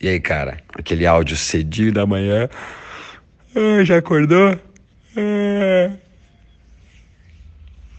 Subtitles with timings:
[0.00, 2.48] E aí, cara, aquele áudio cedinho da manhã.
[3.54, 4.58] Ah, já acordou?
[5.16, 5.90] Ah.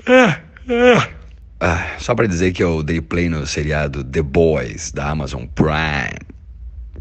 [0.08, 1.10] Ah, ah.
[1.60, 6.18] Ah, só para dizer que eu dei play no seriado The Boys da Amazon Prime.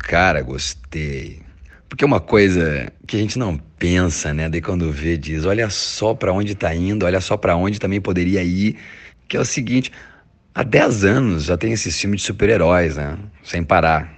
[0.00, 1.40] Cara, gostei.
[1.88, 4.48] Porque uma coisa que a gente não pensa, né?
[4.48, 8.00] Daí quando vê diz, olha só para onde tá indo, olha só para onde também
[8.00, 8.76] poderia ir,
[9.28, 9.92] que é o seguinte,
[10.52, 13.16] há 10 anos já tem esse filme de super-heróis, né?
[13.44, 14.17] Sem parar.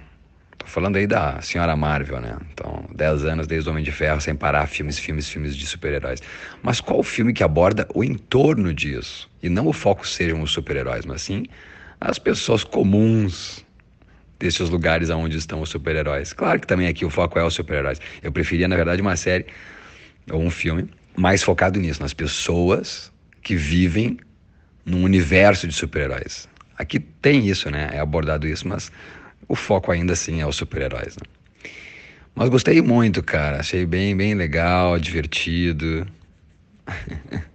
[0.61, 2.37] Tô falando aí da Senhora Marvel, né?
[2.53, 6.21] Então, 10 anos desde o Homem de Ferro, sem parar, filmes, filmes, filmes de super-heróis.
[6.61, 9.27] Mas qual o filme que aborda o entorno disso?
[9.41, 11.45] E não o foco sejam os super-heróis, mas sim
[11.99, 13.65] as pessoas comuns
[14.39, 16.31] desses lugares onde estão os super-heróis.
[16.31, 17.99] Claro que também aqui o foco é os super-heróis.
[18.21, 19.47] Eu preferia, na verdade, uma série
[20.31, 24.19] ou um filme mais focado nisso, nas pessoas que vivem
[24.85, 26.47] num universo de super-heróis.
[26.77, 27.89] Aqui tem isso, né?
[27.93, 28.91] É abordado isso, mas
[29.47, 31.15] o foco ainda assim é os super-heróis.
[31.17, 31.23] Né?
[32.35, 33.59] Mas gostei muito, cara.
[33.59, 36.07] Achei bem, bem legal, divertido.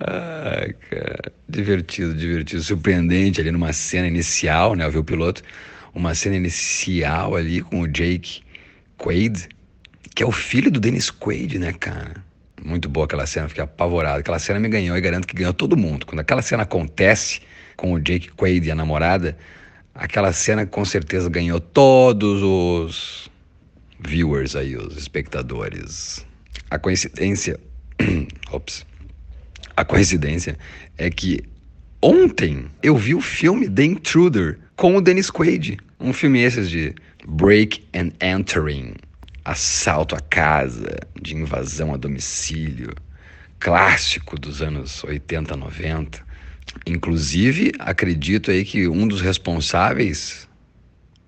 [0.00, 1.32] Ai, cara.
[1.48, 2.62] Divertido, divertido.
[2.62, 4.84] Surpreendente ali numa cena inicial, né?
[4.84, 5.42] Eu vi o piloto.
[5.94, 8.42] Uma cena inicial ali com o Jake
[8.96, 9.48] Quaid,
[10.14, 12.14] que é o filho do Dennis Quaid, né, cara?
[12.64, 14.20] Muito boa aquela cena, fiquei apavorado.
[14.20, 16.06] Aquela cena me ganhou e garanto que ganhou todo mundo.
[16.06, 17.40] Quando aquela cena acontece
[17.76, 19.36] com o Jake Quaid e a namorada,
[19.94, 23.30] Aquela cena com certeza ganhou todos os
[24.00, 26.26] viewers aí, os espectadores.
[26.70, 27.60] A coincidência.
[28.50, 28.86] Ops.
[29.76, 30.58] A coincidência
[30.96, 31.42] é que
[32.00, 35.78] ontem eu vi o filme The Intruder com o Dennis Quaid.
[36.00, 36.94] Um filme esses de
[37.26, 38.94] Break and Entering.
[39.44, 42.94] Assalto à casa, de invasão a domicílio.
[43.58, 46.31] Clássico dos anos 80, 90
[46.86, 50.48] Inclusive, acredito aí que um dos responsáveis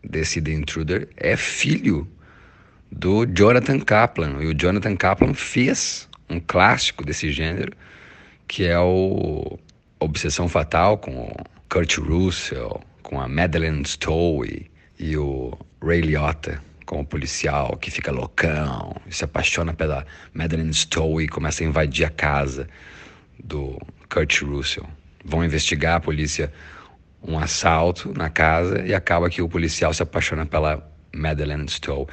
[0.03, 2.09] desse The Intruder é filho
[2.91, 4.43] do Jonathan Kaplan.
[4.43, 7.73] E o Jonathan Kaplan fez um clássico desse gênero,
[8.49, 9.59] que é o
[10.01, 11.37] Obsessão Fatal, com o
[11.69, 18.95] Kurt Russell, com a Madeleine Stowe e o Ray Liotta como policial que fica loucão
[19.09, 22.69] se apaixona pela Madeleine Stowe e começa a invadir a casa
[23.43, 24.87] do Kurt Russell
[25.25, 26.53] vão investigar a polícia
[27.27, 32.07] um assalto na casa e acaba que o policial se apaixona pela Madeleine Stowe.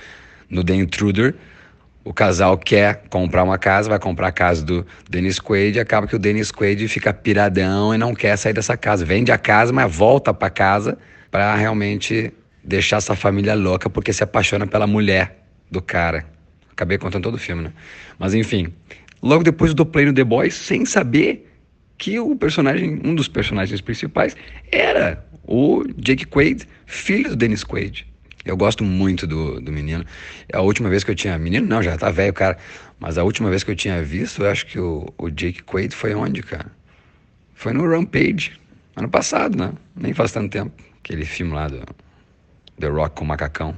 [0.49, 1.35] No The Intruder,
[2.03, 6.07] o casal quer comprar uma casa, vai comprar a casa do Dennis Quaid, e acaba
[6.07, 9.05] que o Dennis Quaid fica piradão e não quer sair dessa casa.
[9.05, 10.97] Vende a casa, mas volta para casa
[11.29, 12.33] para realmente
[12.63, 16.25] deixar essa família louca porque se apaixona pela mulher do cara.
[16.71, 17.73] Acabei contando todo o filme, né?
[18.17, 18.73] Mas enfim,
[19.21, 21.50] logo depois do play no The Boys, sem saber
[22.01, 24.35] que o personagem, um dos personagens principais,
[24.71, 28.07] era o Jake Quaid, filho do Dennis Quaid.
[28.43, 30.03] Eu gosto muito do, do menino.
[30.51, 31.37] A última vez que eu tinha.
[31.37, 32.57] Menino, não, já tá velho, cara.
[32.99, 35.95] Mas a última vez que eu tinha visto, eu acho que o, o Jake Quaid
[35.95, 36.71] foi onde, cara?
[37.53, 38.53] Foi no Rampage.
[38.95, 39.71] Ano passado, né?
[39.95, 40.73] Nem faz tanto tempo.
[41.03, 41.83] Aquele filme lá do
[42.79, 43.75] The Rock com o macacão.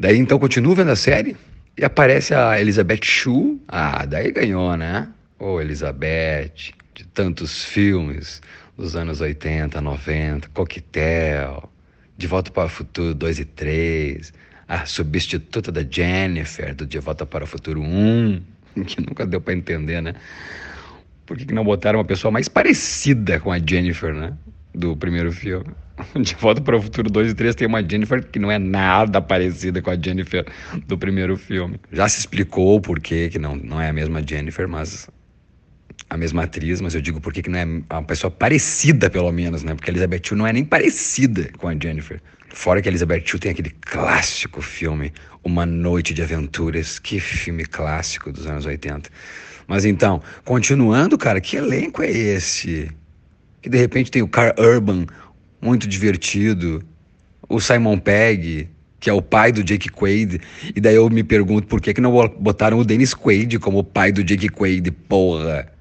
[0.00, 1.36] Daí então continuo vendo a série
[1.76, 3.60] e aparece a Elizabeth Shue.
[3.68, 5.08] Ah, daí ganhou, né?
[5.38, 8.40] Ô, oh, Elizabeth de tantos filmes
[8.76, 11.70] dos anos 80, 90, Coquetel,
[12.16, 14.32] De Volta para o Futuro 2 e 3,
[14.66, 18.42] a substituta da Jennifer do De Volta para o Futuro 1,
[18.86, 20.14] que nunca deu para entender, né?
[21.26, 24.32] Por que, que não botaram uma pessoa mais parecida com a Jennifer, né?
[24.74, 25.74] Do primeiro filme.
[26.18, 29.20] De Volta para o Futuro 2 e 3 tem uma Jennifer que não é nada
[29.20, 30.46] parecida com a Jennifer
[30.86, 31.78] do primeiro filme.
[31.92, 35.08] Já se explicou o porquê que não, não é a mesma Jennifer, mas
[36.08, 39.62] a mesma atriz, mas eu digo porque que não é uma pessoa parecida, pelo menos,
[39.62, 39.74] né?
[39.74, 42.20] Porque a Elizabeth Shue não é nem parecida com a Jennifer.
[42.50, 45.12] Fora que a Elizabeth Shue tem aquele clássico filme,
[45.44, 46.98] Uma Noite de Aventuras.
[46.98, 49.10] Que filme clássico dos anos 80.
[49.66, 52.90] Mas então, continuando, cara, que elenco é esse?
[53.60, 55.06] Que de repente tem o Carl Urban,
[55.60, 56.82] muito divertido.
[57.48, 58.68] O Simon Pegg,
[59.00, 60.40] que é o pai do Jake Quaid.
[60.74, 63.84] E daí eu me pergunto por que, que não botaram o Dennis Quaid como o
[63.84, 65.75] pai do Jake Quaid, porra.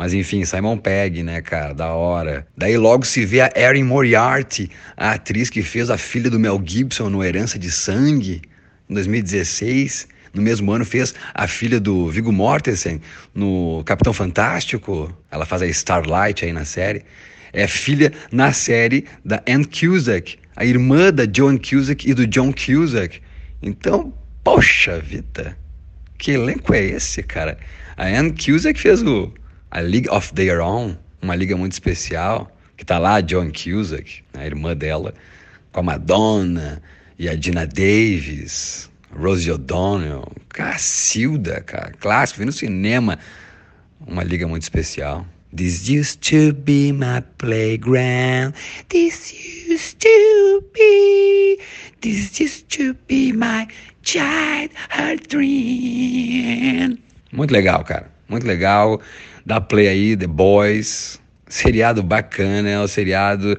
[0.00, 2.46] Mas enfim, Simon Pegg, né, cara, da hora.
[2.56, 6.58] Daí logo se vê a Erin Moriarty, a atriz que fez a filha do Mel
[6.64, 8.40] Gibson no Herança de Sangue,
[8.88, 10.08] em 2016.
[10.32, 12.98] No mesmo ano fez a filha do Viggo Mortensen
[13.34, 15.14] no Capitão Fantástico.
[15.30, 17.04] Ela faz a Starlight aí na série.
[17.52, 22.54] É filha na série da Anne Cusack, a irmã da Joan Cusack e do John
[22.54, 23.20] Cusack.
[23.60, 25.54] Então, poxa vida,
[26.16, 27.58] que elenco é esse, cara?
[27.98, 29.30] A Anne Cusack fez o
[29.70, 34.22] a League of Their Own, uma liga muito especial, que tá lá a Joan Cusack,
[34.34, 35.14] a irmã dela,
[35.72, 36.82] com a Madonna
[37.18, 43.18] e a Dina Davis, Rosie O'Donnell, Cacilda, cara, clássico, vi no cinema,
[44.06, 45.26] uma liga muito especial.
[45.52, 48.54] This used to be my playground.
[48.88, 49.32] This
[49.68, 51.58] used to be.
[52.00, 53.66] This used to be my
[54.02, 56.98] childhood dream.
[57.32, 58.08] Muito legal, cara.
[58.28, 59.00] Muito legal.
[59.44, 61.20] Dá play aí, The Boys.
[61.48, 63.58] Seriado bacana, é o seriado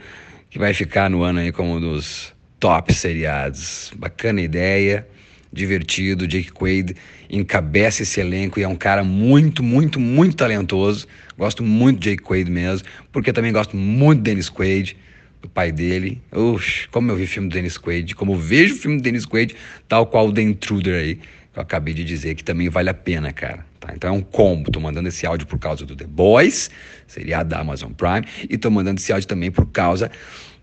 [0.50, 3.92] que vai ficar no ano aí como um dos top seriados.
[3.98, 5.06] Bacana ideia,
[5.52, 6.28] divertido.
[6.28, 6.96] Jake Quaid
[7.30, 11.08] encabeça esse elenco e é um cara muito, muito, muito talentoso.
[11.38, 14.96] Gosto muito de Jake Quaid mesmo, porque também gosto muito de Dennis Quaid,
[15.42, 16.22] do pai dele.
[16.32, 19.26] Ux, como eu vi filme do Dennis Quaid, como eu vejo o filme do Dennis
[19.26, 19.56] Quaid,
[19.90, 21.20] tal qual o The Intruder aí,
[21.56, 23.66] eu acabei de dizer, que também vale a pena, cara.
[23.80, 23.94] Tá?
[23.94, 24.72] Então é um combo.
[24.72, 26.70] Tô mandando esse áudio por causa do The Boys,
[27.08, 30.10] seria da Amazon Prime, e tô mandando esse áudio também por causa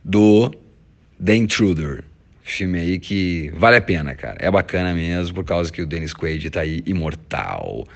[0.02, 0.50] do
[1.23, 2.05] The Intruder.
[2.43, 4.37] Filme aí que vale a pena, cara.
[4.40, 7.87] É bacana mesmo, por causa que o Dennis Quaid tá aí imortal.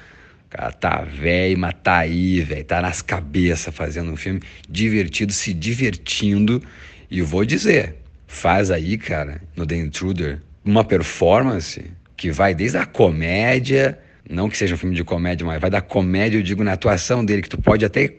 [0.50, 2.64] Cara tá velho, mas tá aí, velho.
[2.64, 6.62] Tá nas cabeças fazendo um filme divertido, se divertindo.
[7.10, 7.96] E vou dizer,
[8.26, 11.82] faz aí, cara, no The Intruder, uma performance
[12.22, 13.98] que vai desde a comédia,
[14.30, 17.24] não que seja um filme de comédia, mas vai da comédia, eu digo, na atuação
[17.24, 18.14] dele, que tu pode até,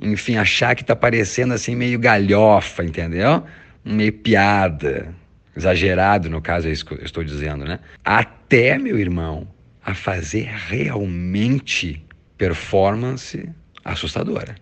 [0.00, 3.44] enfim, achar que tá parecendo assim meio galhofa, entendeu?
[3.84, 5.14] Meio piada
[5.54, 7.78] exagerado, no caso é isso que eu estou dizendo, né?
[8.02, 9.46] Até, meu irmão,
[9.84, 12.02] a fazer realmente
[12.38, 13.46] performance
[13.84, 14.54] assustadora.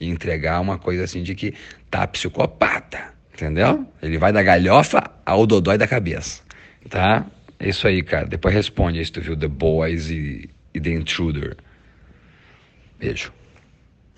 [0.00, 1.54] E entregar uma coisa assim de que
[1.88, 3.86] tá psicopata, entendeu?
[4.02, 6.42] Ele vai da galhofa ao dodói da cabeça,
[6.88, 7.24] tá?
[7.60, 8.26] É isso aí, cara.
[8.26, 11.56] Depois responde aí se tu viu The Boys e, e The Intruder.
[12.98, 13.32] Beijo.